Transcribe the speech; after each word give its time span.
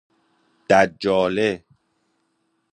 دجاله 0.69 1.65